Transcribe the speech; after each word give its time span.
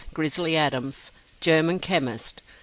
GRIZZLY 0.15 0.55
ADAMS. 0.57 1.11
GERMAN 1.41 1.79
CHEMIST. 1.79 2.41